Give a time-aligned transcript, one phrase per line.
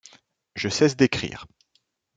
[0.55, 1.45] Je cesse d'écrire.